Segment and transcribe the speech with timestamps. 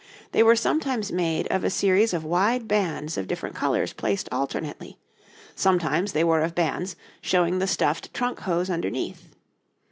[0.31, 4.97] They were sometimes made of a series of wide bands of different colours placed alternately;
[5.55, 9.35] sometimes they were of bands, showing the stuffed trunk hose underneath.